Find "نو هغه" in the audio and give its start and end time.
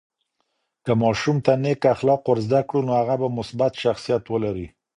2.87-3.15